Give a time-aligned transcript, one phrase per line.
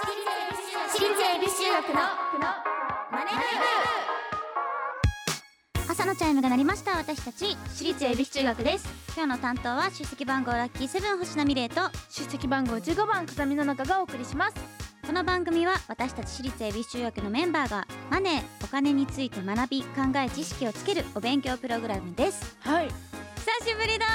[0.00, 2.00] 私立恵比寿中学の
[3.12, 3.30] マネ
[5.86, 6.96] 朝のチャイムが鳴りました。
[6.96, 8.88] 私たち私立恵比寿中学です。
[9.14, 11.82] 今日の担当は出席番号ラッキーセブン星名美玲と。
[12.08, 14.54] 出席番号15番風見の中がお送りします。
[15.06, 19.86] この番組は私たち私立恵比寿中学のメンバーがマネーお金について学び考
[20.16, 22.56] え知識をつけるお勉強プログラムです。
[22.60, 22.88] はい。
[22.88, 24.06] 久しぶりだ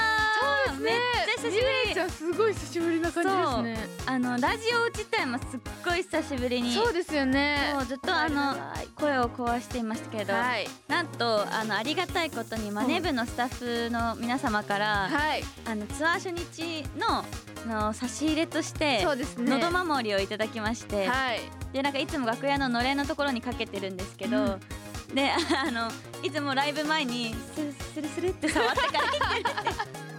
[0.66, 0.90] そうですね。
[0.90, 1.94] めっちゃ久しぶり。
[1.94, 7.72] ちゃんすごい久しぶりな感じですねあのラジオ自体もすっごい久しぶりにそうですよね。
[7.74, 8.54] もうずっとあの
[8.94, 10.68] 声を壊していましたけれど、はい。
[10.88, 15.44] なんとあのありがたいことにマネ部のスタッフの皆様から、はい。
[15.64, 17.24] あのツアー初日の
[17.66, 19.50] の差し入れとしてそうですね。
[19.50, 21.40] のど守りをいただきまして、はい。
[21.72, 24.58] でなんかいつも楽屋ののれんのところにかけてるんですけど、
[25.14, 25.90] であの
[26.22, 29.00] いつもライブ前にスルスルスルって触ってから。
[29.08, 30.15] 来てるんで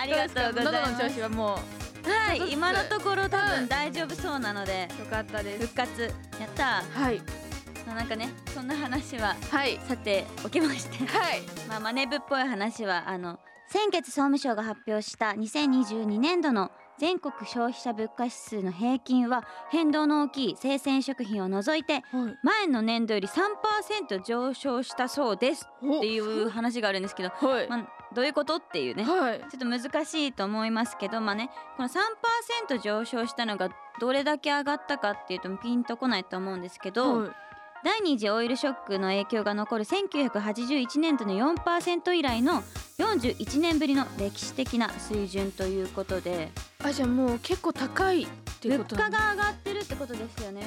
[0.00, 0.92] ありがとうございます。
[0.92, 5.66] 喉の調子はもちょっとずつはい今のところ多はい分大丈夫そうなのでうよかったです。
[5.66, 6.02] 復活。
[6.02, 7.20] やったはい。
[7.20, 9.78] ーなんかねそんな話ははい。
[9.88, 11.04] さておきまして。
[11.06, 11.42] はい。
[11.68, 22.02] まあマネ部っぽい話はあの先月総務省が発表した2022年度の全国消費者物価指数の平均は変動の大きい生鮮食品を除いてはい。
[22.42, 27.68] 前の年度より3%上昇したそうですっていう話があるんですけど、はい。
[27.68, 29.04] まあ、どういうことっていうね。
[29.04, 29.40] はい。
[29.40, 37.30] ちょっと難しいと思いますけどまあねこの3%上昇したのがどれだけ上がったかっていうとピンとこないと思うんですけど、はい。
[37.82, 42.62] 第二次オイルショックの影響が残る1981年度の4%以来の
[42.98, 46.50] 41年ぶりの歴史的な水準ということで。
[46.84, 48.26] あじゃあもう結構高いっ
[48.60, 49.18] ていう物価ことなんだ。
[49.18, 50.62] が上がってるってことですよね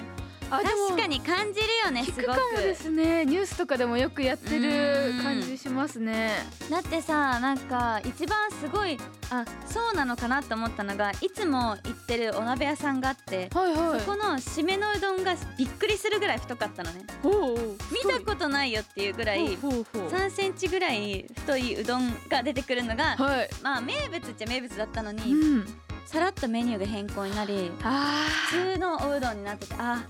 [0.61, 2.39] 確かに感じるよねす聞ごく。
[2.39, 3.25] くかもですね。
[3.25, 5.23] ニュースとかでもよくやってるうん。
[5.23, 6.31] 感じしますね。
[6.69, 8.97] だってさなんか一番すごい
[9.29, 13.99] あそうなのかなと思ったのがいつも行ってるお鍋屋さんがあってはいはい。
[14.01, 17.05] そこの締めのうどんがびっくりするぐらい太かったのね。
[17.23, 20.09] 見たことないよっていうぐらいほうほうほう。
[20.09, 23.49] 3センチぐらい太いうどんが出てくるのがはい。
[23.61, 25.67] まあ名物っちゃ名物だったのにうん。
[26.05, 30.03] さらっとメニューが変更になりあ普通のおうどんになっててあ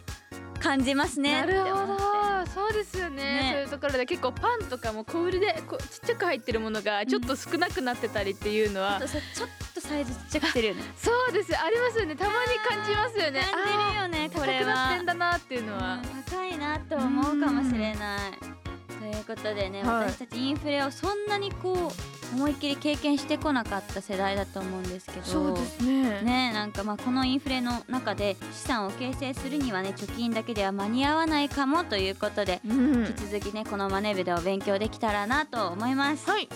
[0.64, 1.42] 感じますーね。
[1.42, 1.98] なるほど。
[2.54, 3.24] そうですよね。
[3.24, 3.50] ね。
[3.54, 10.84] そういうところで結構パンとかも小売りでこうちっちゃく入ってるものがちょっと少なくなってたりっていうのは、あとさちょっとサイズちっちゃくしてるよね。
[10.96, 11.52] そうです。
[11.52, 12.16] よありますよね。
[12.16, 12.38] たまに
[12.68, 13.42] 感じますよね。
[13.52, 18.32] 感じるよねこれ高くなっはてんだなっていうのは、うん高いなと思うかもしれない。
[19.00, 20.06] ということでね、はい。
[20.06, 26.22] 私たちインフレをそんなにこう思いっきり経験してこなかった世代だと思うんですけどそうですね。
[26.22, 33.06] ねなんかまあこのインフレの中で資産を形成するにはね貯金だけでは間に合わないかもということでうん。
[33.06, 36.30] 引き続きねこのマネ部でお勉強できたらなと思います。
[36.30, 36.50] はい。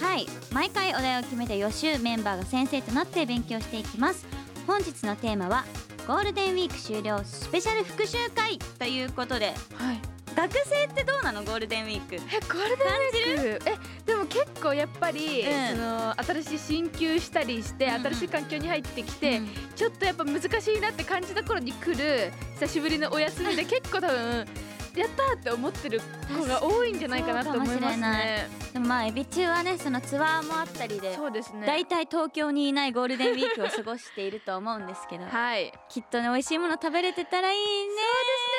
[0.00, 0.26] はい。
[0.52, 4.26] 毎回お題を決めて予習メンバーが先生となって勉強していきます。
[4.66, 5.64] 本日のテーマは
[6.06, 9.54] ゴールデンウィーク終了スペシャル復習会ということで。
[9.74, 11.44] はい学生ってどうなの？
[11.44, 12.14] ゴールデンウィーク。
[12.16, 15.76] えこれでえでも結構やっぱり、うん。
[15.76, 18.02] その新しい進級したりして、うんうん。
[18.02, 24.46] 新しい環境に入ってきて、うんちょっとやっぱ難しいなって感じた頃に来る久しぶりのお休みで結構多分
[24.96, 28.48] やったーって思ってる子が多いんじゃないかなと思いますね。
[28.72, 31.66] でもまあエビ中はねそのツアーもあったりでそうですね。
[31.66, 35.72] 大体東京にいないゴールデンウィークを過ごしていると思うんですけど はい。
[35.88, 37.64] きっとね美味しいもの食べれてたらいいね。
[37.66, 38.00] ね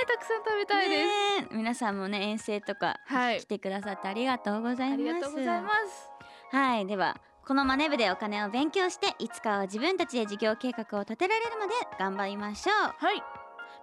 [0.07, 1.01] たくさん食べたいです。
[1.41, 3.45] ね皆さんもね遠征とかはい来。
[3.45, 6.09] てくださってありがとうございますありがとうございます。
[6.51, 13.23] はいではこのマネ部でお金を勉強していつかは自分たちで事業計画を立てられるまで頑張りましょうはい。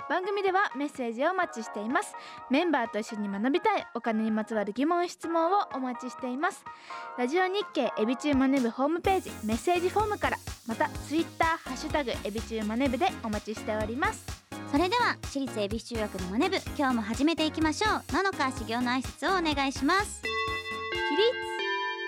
[0.09, 2.12] 番組ではメッセージをお待ちしています
[2.50, 6.65] メンバーと一緒に学びたいお金にまつわる疑問質問をお待ちしています
[7.17, 14.41] ラジオ日経エビチューマネブホームページメッセージフォームからまたツイッターハッシュタグエビチューマネブでお待ちしております
[14.72, 18.12] それでは私立恵比寿中学のマネ部今日も始めていきましょう。
[18.15, 20.22] なのか修行の挨拶をお願いします。
[20.22, 21.31] 起立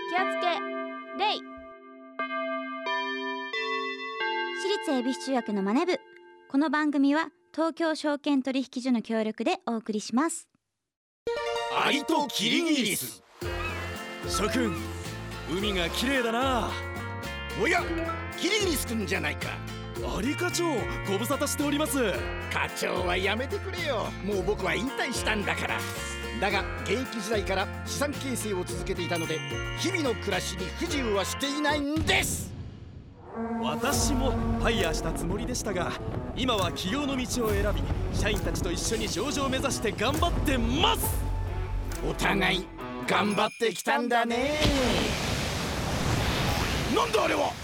[0.08, 0.46] 気をつけ
[1.18, 1.26] 礼
[4.62, 6.00] 私立恵比寿中学のマネ部
[6.50, 10.48] この番組は東京証券取引所の協力でお送りします。
[11.84, 13.22] アリとキリギリス。
[14.26, 14.74] 諸君
[15.50, 16.70] 海が綺麗だな。
[17.62, 17.82] おや
[18.38, 19.50] キリギリス君じゃないか。
[20.02, 20.64] アリ課長
[21.06, 21.98] ご無沙汰しております。
[22.52, 24.06] 課長はやめてくれよ。
[24.24, 25.78] もう僕は引退したんだから。
[26.40, 29.38] だが現役時代から資産形成を続けていたので
[29.78, 32.52] 日々の暮らしに不自由はしていないんです。
[33.62, 35.92] 私もファイヤーしたつもりでしたが
[36.36, 37.82] 今は起業の道を選び
[38.16, 41.06] 社員たちと一緒に上場を目指して頑張ってます。
[42.08, 42.66] お互い
[43.06, 44.58] 頑張ってきたんだね。
[46.94, 47.63] なんだあれは？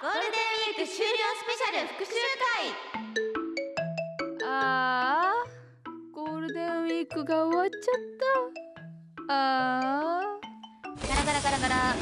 [0.00, 2.12] ゴールデンウィーク終了スペシャル復習
[4.38, 4.48] 会。
[4.48, 8.00] あーゴールデンウィークが終わっちゃっ
[9.28, 9.34] た。
[9.34, 10.22] あ
[11.06, 11.94] ガラガラガラガラ。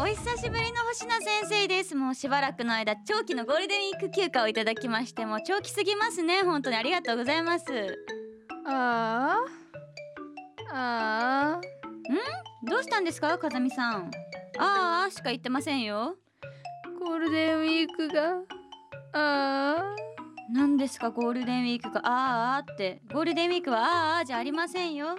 [0.00, 1.94] お久しぶりの星野先生です。
[1.94, 6.42] もうしばらくの間長期のゴールデンウィーク休暇をいただきましてもう長期すぎますね。
[6.42, 7.66] 本当にありがとうございます。
[7.66, 7.94] ー。
[8.66, 10.74] あー。
[10.74, 13.38] あーどうしたんですか？
[13.38, 14.10] 風見さん。
[14.58, 16.16] あーあーしか言ってませんよ
[17.04, 18.42] ゴールデンウィークが
[19.12, 19.96] あ
[20.54, 23.02] 何ですかゴールデンウィークがあーあーって。
[23.12, 25.06] ゴールデンウィークはあーあーじゃありませんよ。
[25.06, 25.16] ーあ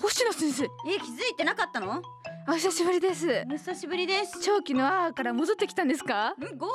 [0.00, 0.64] 星野先生。
[0.64, 0.68] え
[0.98, 2.02] 気づいてなかったの？
[2.48, 3.44] お久しぶりです。
[3.46, 4.40] お久しぶりです。
[4.42, 6.30] 長期のあーから戻ってきたんですか？
[6.30, 6.68] んゴールデンウ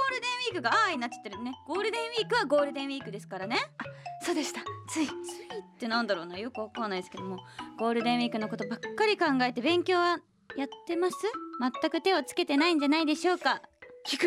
[0.49, 1.53] ィークがあーになっちゃってるね。
[1.65, 3.57] ゴールデンウィークはゴールデンウィークですからね。
[4.23, 4.59] そうでした。
[4.89, 5.07] つい。
[5.07, 5.13] ついっ
[5.79, 6.37] てなんだろうな。
[6.37, 7.37] よくわかんないですけども。
[7.79, 10.19] ゴールデンウィークのことばっかり考えて勉強は
[10.57, 11.15] やってます？
[11.61, 13.61] 全く手をつけてないんじゃないでしょうか
[14.07, 14.25] 聞く。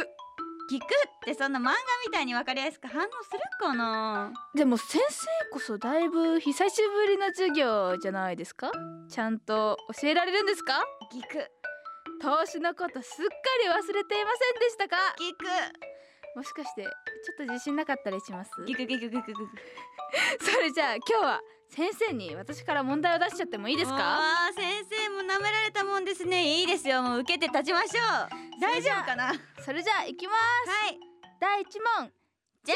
[0.68, 0.86] 聞くっ
[1.24, 1.70] てそんな漫画
[2.04, 8.72] みたいにわかりやすく反応するかなでも先生こそだいぶ久しぶりの授業じゃないですか？
[9.08, 10.84] ちゃんと教えられるんですか？
[11.12, 11.48] 聞く。
[12.20, 13.30] 投資のことすっか
[13.62, 14.96] り忘れていませんでしたか？
[15.20, 16.36] 聞く。
[16.36, 16.88] もしかしてちょ
[17.44, 18.50] っと自信なかったりします？
[18.66, 19.34] 聞く聞く聞く聞く
[20.44, 23.96] それじゃあ今日は先生に私から問題を出しちゃってもいいですか？
[24.00, 25.84] あー先生も舐められた
[26.16, 26.60] ですね。
[26.60, 27.02] いいですよ。
[27.02, 28.60] もう受けて立ちましょう。
[28.60, 29.24] 大丈夫かな？
[29.26, 30.38] はいそれじゃあ行きます。
[31.38, 32.10] 第一問。
[32.64, 32.74] じゃ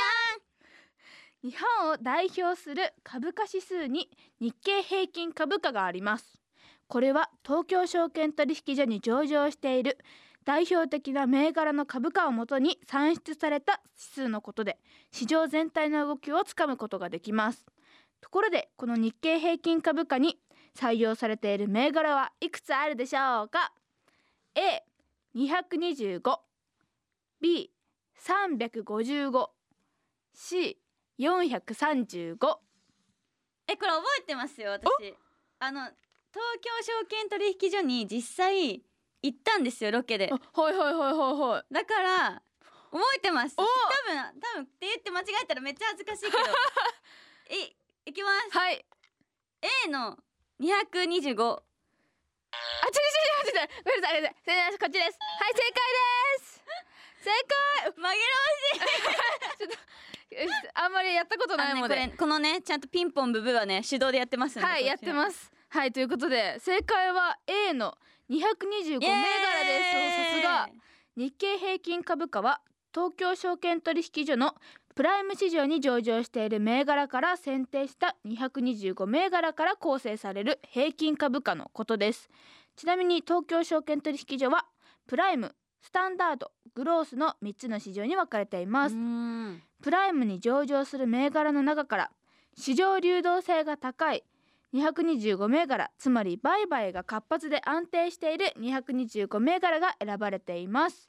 [1.43, 4.11] 日本を代表する株価指数に
[4.41, 6.39] 日経平均株価があります。
[6.87, 9.97] これは東京証券取引所に上場している
[10.45, 14.79] 代表的な銘柄の株価をもとに算出された指数のことで
[15.13, 17.65] 市場全体の動きをつかむことができます。
[18.21, 20.39] ところでこの日経平均株価に
[20.81, 23.75] 採用されている銘柄はいくつあるでしょうか
[25.35, 26.23] ？A225
[27.43, 29.51] B355
[30.35, 32.57] C435
[33.69, 35.15] えこれ覚えてますよ私。
[35.59, 35.95] あの東
[36.61, 38.83] 京証券取引所に実際
[39.23, 40.33] 行ったんですよロケで。
[40.33, 41.75] あはいはいはいはいはい。
[41.75, 42.43] だから
[42.91, 43.55] 覚えてます。
[43.59, 43.69] お多分
[44.41, 46.39] 多分って言って間違えたらめっちゃ恥ずかしいけど。
[47.55, 48.59] いいきます。
[48.59, 48.83] はい。
[49.85, 50.17] A の
[50.61, 55.19] 225あ、ちょちょちょちょちょごめんなさいこっちです。
[55.41, 56.63] はい正解です。
[57.21, 57.93] 正解。
[57.97, 58.15] 紛らわ
[58.61, 59.75] し
[60.33, 61.97] い えあんまりやったことないもんで。
[61.97, 65.53] ねこのねちゃんとピンポンブブはね手動でやってますはいやってますす。
[65.71, 67.97] はいということで正解は A の
[68.29, 70.31] 225銘柄です。
[70.31, 70.69] さすが。
[71.17, 72.61] 日経平均株価は
[72.93, 74.55] 東京証券取引所の
[75.01, 82.29] プライム市場に上場している銘柄から選定した225銘柄から構成される平均株価のことです。
[82.77, 84.67] ちなみに東京証券取引所は
[85.07, 88.95] プライムスタンダードグロースの3つの市場に分かれています。
[88.95, 89.63] うん。
[89.83, 92.11] プライムに上場する銘柄の中から
[92.55, 94.23] 市場流動性が高い
[94.75, 101.09] 225銘柄つまり売買が活発で安定している225銘柄が選ばれています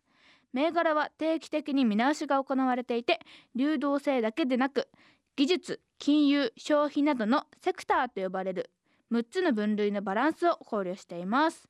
[0.53, 3.19] 銘柄は定期的に見直しが行われていて
[3.55, 4.89] 流動性だけでなく
[5.35, 8.69] 技術金融消費などのセクターと呼ばれる
[9.11, 11.67] 6つの分類のバランスを考慮しています。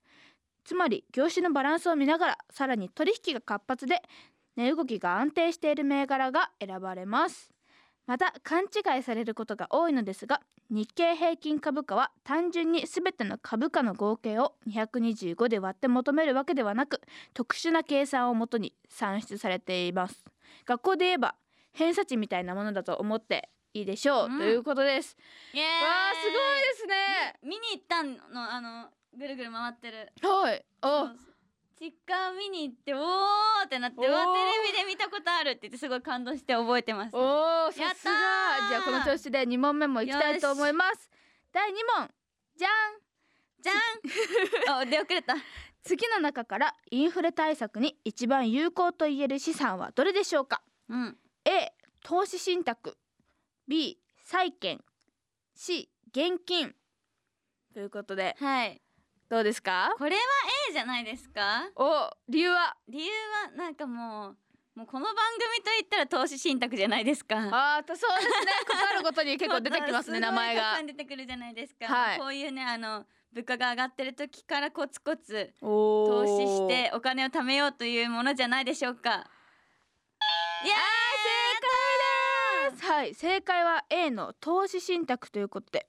[0.64, 4.02] つまり業種のバランスを見ながらさらに取引が活発で
[4.56, 7.52] 値動きが安定している銘柄が選ばれます。
[8.08, 17.02] また勘違いされることが多いのですが日経平均株価は単純に全ての株価の合計を225で割って求めるわけではなく
[17.34, 20.26] 特殊な計算をもとに算出されています。
[20.66, 21.36] 学校で言えば
[21.74, 24.38] 偏差値みたいなものだと思っていいでしょう、うん。
[24.38, 25.18] ということです。
[25.54, 27.40] わあすごいですね。
[27.44, 30.12] 見に行ったのあのぐるぐる回ってる。
[30.22, 30.66] はい。
[30.82, 31.31] あそう
[31.82, 33.02] 実家見に行っておー
[33.66, 37.16] ってなってわテレビで見たことあるって言ってすごい感動して覚えてます。
[37.16, 38.14] おーさすやったー。
[38.14, 41.10] がじゃあこの調子で2問目もいきたいと思います。
[41.52, 42.12] 第2問。
[42.56, 42.72] じゃん。
[43.60, 44.78] じゃん。
[44.82, 45.36] あ出遅れた。
[45.82, 50.62] 次の中からインフレ対策に一番有効と言える資産はどれでしょうか？
[50.88, 51.18] うん。
[51.46, 51.74] A
[52.04, 52.96] 投資信託。
[53.68, 54.84] B 債券。
[55.56, 56.76] C 現金。
[57.74, 58.36] ということで。
[58.40, 58.80] はい
[59.32, 59.96] どうですか？
[59.98, 60.22] これは
[60.70, 61.70] A じゃないですか？
[61.78, 62.76] お理由は？
[62.90, 63.06] 理由
[63.50, 64.36] はなんかも
[64.76, 65.16] うもうこの番
[65.56, 67.38] 組といったら投資信託じゃないですか。
[67.38, 68.52] あーとそうですね。
[68.68, 70.84] ことあるごとに結構出てきますね名前が。
[70.84, 72.20] 出てくるじゃないですか、はい。
[72.20, 79.12] こういうねあの物価が上がってる時からコツコツお投資してお金を貯めようというものじゃないでしょうか。
[80.66, 80.76] いや
[82.60, 82.86] 正解です。
[82.86, 85.88] はい正解は A の投資信託ということで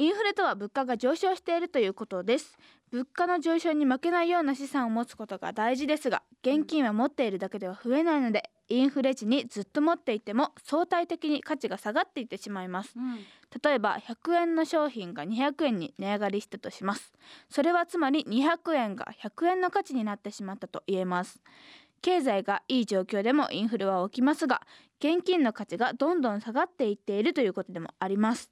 [0.00, 2.56] インフレとは物価が上昇しているということです
[2.90, 12.92] 物価の上昇に負けないような資産を持つことが大事ですが現金は持っているだけでは増えないのでインフレ時にずっと持っていても相対的に価値が下がっていってしまいます。
[12.96, 13.16] うん。
[13.62, 17.14] 例えば100円の商品が200円に値上がりしたとします。
[17.48, 21.42] それはつまり200円が100円の価値になってしまったと言えます。
[22.02, 24.62] 経済がいい状況でもインフレは起きますが
[25.00, 28.50] 現金の価値がどんどん下がっていっているということでもあります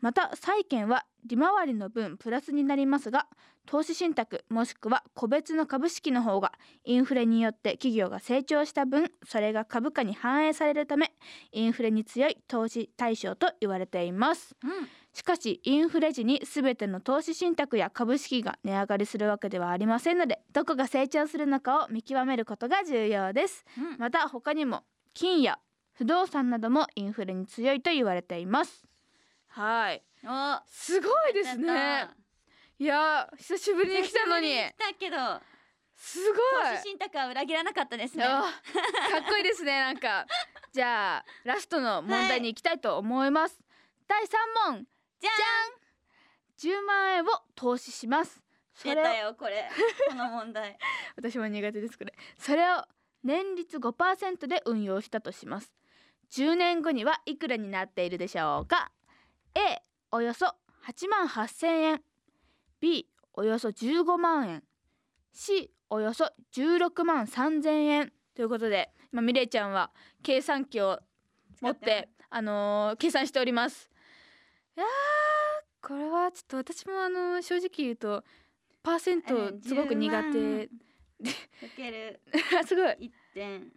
[0.00, 3.26] また債券は利回りの分プラスになりますが
[3.66, 6.52] 投資信託もしくは個別の株式の方が
[6.84, 11.12] インフレによって企業が成長した分それが株価に反映されるため
[11.52, 14.56] インフレに強い投資対象と言われています。
[14.62, 14.70] うん。
[15.12, 23.64] しかしインフレ時に全ての投資信託や株式が値上がりするわけではありませんのでどこが成長するのかを見極めることが重要です。
[23.76, 23.98] うん。
[23.98, 25.58] また他にも金や
[25.92, 28.86] 不動産などもインフレに強いと言われています
[29.48, 30.02] はい。
[30.24, 32.08] おすごいですやね
[32.78, 34.48] いやー久しぶりに来たのに。
[34.48, 35.16] 来たけど
[35.96, 36.36] すごい。
[36.70, 38.24] 投資信託は裏切らなかったですね。
[38.24, 38.50] あかっ
[39.28, 40.26] こいいですねなんか。
[40.72, 43.58] じゃあラストの問題に行きたいと思います、
[44.06, 44.40] 第三
[44.72, 44.86] 問。
[45.20, 45.30] じゃ
[46.58, 48.40] 10万円を投資します。
[48.74, 49.68] それよこれ。
[50.08, 50.78] この問題。
[51.16, 52.12] 私も苦手ですこれ。
[52.36, 52.84] それを
[53.24, 55.72] 年率5%で運用したとします。
[56.30, 58.92] 10年後にはいくらになっているでしょうか？
[60.10, 60.46] およそ
[60.86, 62.02] 8万8000円。
[62.80, 64.64] B およそ15万円。
[65.32, 68.12] C およそ16万3000円。
[68.34, 69.90] ということで今ミレイちゃんは
[70.22, 71.00] 計算機を
[71.60, 73.90] 持ってあのー計算しております。
[74.76, 78.24] いやーこれはちょっと私もあのー正直言うと
[78.82, 80.28] パーセントすごく苦手。
[80.28, 80.70] 10か
[81.76, 82.20] ける。
[82.60, 82.96] あ すごい。
[83.00, 83.68] 一点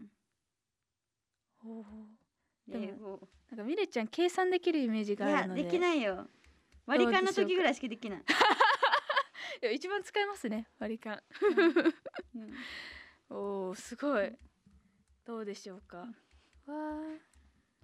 [1.63, 1.85] でも
[2.79, 5.61] 零五なんかミレちゃん計算できるイメージいがあるので。
[5.61, 6.27] やできないよ。
[6.85, 8.19] 割り勘の時ぐらいしかできない。
[9.61, 10.67] いや一番使えますね。
[10.79, 11.21] 割り勘。
[12.35, 12.53] うん。
[13.37, 14.35] おおすごい。
[15.25, 15.97] どうでしょうか？
[15.97, 16.05] わ
[16.67, 16.71] あ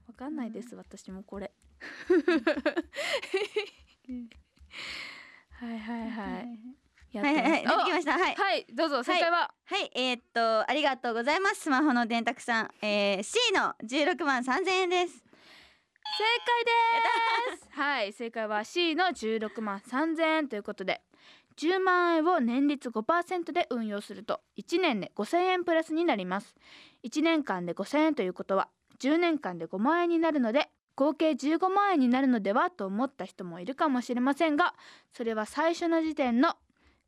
[0.08, 1.52] わかんないです、私もこれ。
[5.52, 6.60] はいはいはい
[7.12, 8.12] やってはいはいはい出てきました。
[8.14, 8.36] はい。
[8.38, 11.62] おはいどうぞ正解は、はいえーっとありがとうございます。
[11.62, 15.14] スマホの電卓さん、えー、C の16万3000円です。
[15.16, 16.24] 正
[17.50, 17.70] 解です。
[17.72, 21.02] はい正解は C の16万3000円ということで
[21.58, 26.56] 10万円を年率5%で運用すると1年で5000円プラスになります。
[27.04, 34.74] 1年間で5000円ということは10年間で5万円になるので合計15万円になるのではと思った人もいるかもしれませんが
[35.14, 36.56] それは最初の時点の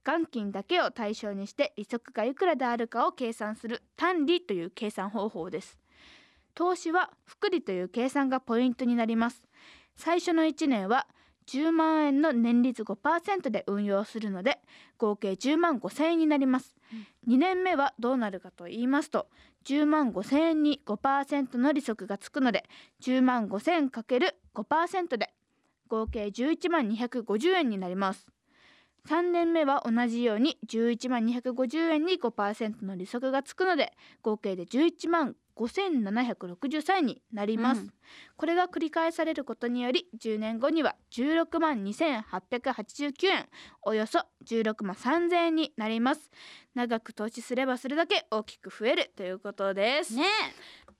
[0.10, 5.78] 元金だけを対象にして利息がいくらであるかを計算する単利という計算方法です。
[6.56, 9.44] 投資は複利という計算がポイントになります。
[9.96, 11.06] 最初の1年は
[11.46, 14.60] 10万円の年率5%で運用するので
[14.98, 16.76] 合計10万5千円になります、
[17.28, 19.28] 2年目はどうなるかと言いますと
[19.66, 22.66] 10万5千円に5%の利息がつくので
[23.02, 25.34] 10万5千かける5%で
[25.88, 28.28] 合計11万250円になります。
[29.10, 37.94] 3年目は同じように11万250円に5%の利息がつくので合計で11万5763円になります、うん。
[38.38, 43.50] これが繰り返されることにより10年後には16万2889円
[43.82, 46.30] およそ16万3000円になります。
[46.76, 50.24] 長く投資すればするだけ大きく増えるということです、ね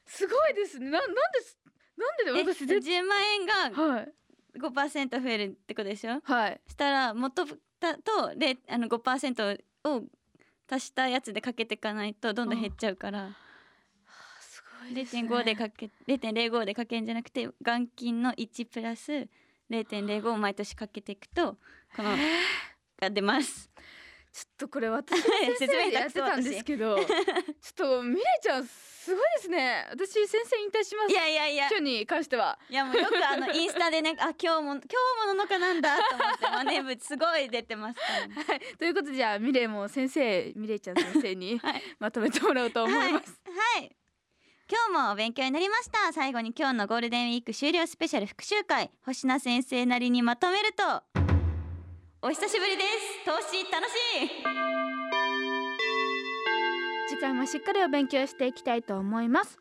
[0.08, 0.90] すごいですね。
[0.90, 1.60] ななんです
[1.96, 4.12] なんでえ私絶10万円がはい。
[4.60, 6.20] 5%増えるってことでしょ？
[6.24, 6.62] はい。
[6.68, 7.46] したら元
[7.80, 10.04] たと0あの5%を
[10.70, 13.36] 足したやつでかけていかないとどんどん減っちゃうから。
[14.42, 15.24] すごいですね。
[15.24, 19.28] 0.5でかけ0.05でかけんじゃなくて元金の1プラス
[19.70, 21.58] 0.05を毎年かけていくと
[21.96, 22.16] この
[23.00, 23.70] が出ます。
[24.40, 25.24] ちょっとこれ私の
[25.58, 27.08] 先生で やってたんですけどちょっ
[27.76, 29.88] とミレちゃんすごいですね。
[29.92, 31.12] 私先生引退します。
[31.12, 31.68] いやいやいや。
[31.70, 32.58] 今日に関しては。
[32.70, 38.60] いやもうよくあのインスタでねあ今日も今日もののかなんだと思ってマネ部すごい出てますねはい。
[38.78, 41.84] ということでじゃあミレも先生ミレちゃん先生に はい。
[42.00, 43.96] まとめてもらおうと思います、はい、はい。
[44.70, 46.14] 今日もお勉強になりました。
[46.14, 51.29] 最後に今日のゴールデンウィーク終了スペシャル復習会星名先生なりにまとめると
[52.22, 53.24] お久しぶりです。
[53.26, 53.94] 投資楽し
[54.26, 54.30] い。
[57.08, 59.58] 次回もしっかりお勉強していきたいと思います。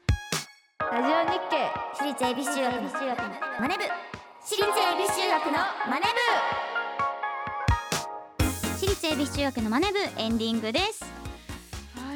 [0.81, 2.91] ラジオ日経私立恵比寿中学の
[3.61, 3.85] マネ部
[4.43, 5.53] 私立恵比寿中学の
[5.89, 6.07] マネ
[8.75, 11.05] 私立恵比寿中学のマネ部エンディングです。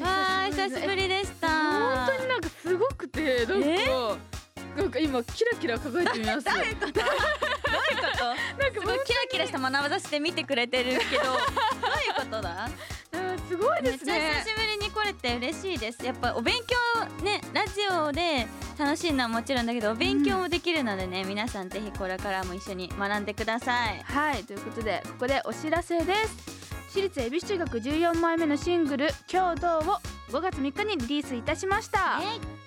[0.03, 1.47] わー久しぶりでした。
[1.47, 4.19] 本当になんかすごくてなんか、
[4.77, 6.51] なんか今キラキラ輝いてみますど
[7.73, 12.69] どういうことなんかすごいキラキラした眼差しで見てくれてるけど どういうことだ？
[13.13, 14.13] うんすごいめっですね。
[14.15, 16.05] ちゃ久しぶりに来れて嬉しいです。
[16.05, 18.47] やっぱお勉強ねラジオで
[18.79, 24.03] 楽しいのはもちろんだけどお勉強もできるのでね、皆さんぜひこれからも一緒に学んでください。
[24.05, 26.63] はいということでここでお知らせです。
[26.91, 30.01] 私立恵比寿中学14枚目のシングル「今日どう?」を
[30.31, 31.99] 5月3日にリリースいたしました。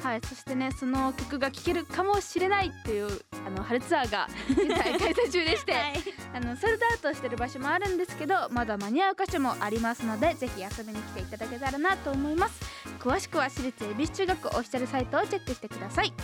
[0.03, 6.03] はいそしてねその曲が聴けるかもしれないっていうあの春ツアーが現 在開催中でして、はい。
[6.33, 12.55] あのソールドアウトしてる場所もあるんですけどまだ間に合う箇所もありますのでぜひ遊びに来ていただけたらなと思います。
[12.99, 16.09] 詳しくは私立恵比寿中学オフィシャルサイトをチェックしてください。
[16.09, 16.15] こ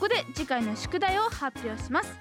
[0.00, 2.12] こで次回の宿題を発表します。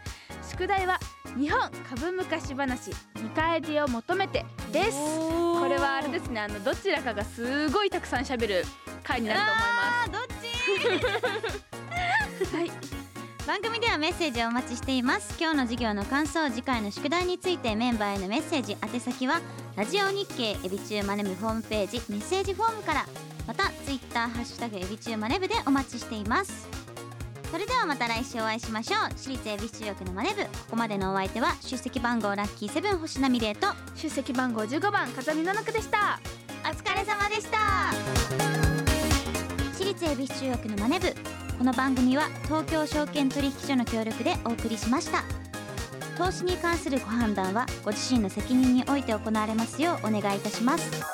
[0.49, 0.99] 宿題は
[1.37, 4.97] 日本株昔話見返りを求めてです。
[4.97, 8.65] これはあれですねあのどちらかがすごいたくさん喋る
[9.03, 10.43] 回になると思いあーどっち？
[12.41, 12.71] ま すはい
[13.45, 15.35] 番組ではメッセージをお待ちしています。
[15.37, 19.41] 今日の授業の感想次回の宿題についてメンバーへのメッセージ宛先は
[19.75, 23.05] ラジオ日経エビチューマネブホームページメッセージフォームから
[23.45, 26.69] またツイッターハッシュタグエビチューマネブでお待ちしています。
[27.51, 28.99] それではまた来週お会いしましょう。
[29.13, 36.17] 私立エビ中学のマネブここまでのお相手は出席番号ラッキーセブン星名美玲と出席番号15番風見の中でした。
[36.63, 37.91] お疲れ様でした。
[39.73, 41.13] 私立恵比寿中学のマネ部
[41.57, 45.23] この番組は東京証券取引所の協力でお送りしました。
[46.17, 51.12] 投資に関するご判断はご自身の責任において行われますようお願いいたします。